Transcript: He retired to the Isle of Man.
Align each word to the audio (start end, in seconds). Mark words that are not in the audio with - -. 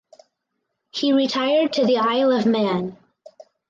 He 0.89 1.13
retired 1.13 1.73
to 1.73 1.85
the 1.85 1.97
Isle 1.97 2.31
of 2.31 2.47
Man. 2.47 2.97